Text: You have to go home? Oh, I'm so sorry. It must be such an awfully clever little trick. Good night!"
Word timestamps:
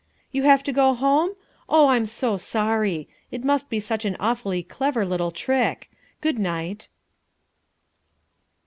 You 0.31 0.41
have 0.41 0.63
to 0.63 0.71
go 0.73 0.95
home? 0.95 1.35
Oh, 1.69 1.89
I'm 1.89 2.07
so 2.07 2.35
sorry. 2.35 3.07
It 3.29 3.43
must 3.43 3.69
be 3.69 3.79
such 3.79 4.03
an 4.03 4.17
awfully 4.19 4.63
clever 4.63 5.05
little 5.05 5.29
trick. 5.29 5.91
Good 6.21 6.39
night!" 6.39 6.89